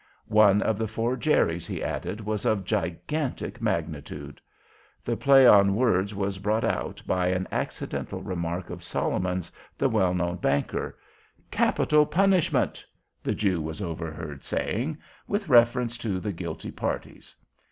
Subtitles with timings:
[0.29, 4.41] One of the four Jerries, he added, was of gigantic magnitude.
[5.05, 10.15] The play on words was brought out by an accidental remark of Solomons, the well
[10.15, 10.97] known Banker.
[11.51, 12.83] "Capital punishment!"
[13.21, 17.35] the Jew was overheard saying, with reference to the guilty parties.